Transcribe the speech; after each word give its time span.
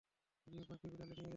জিহ্বা 0.47 0.75
কি 0.75 0.87
বিড়ালে 0.91 1.05
নিয়ে 1.09 1.17
গেছে? 1.17 1.29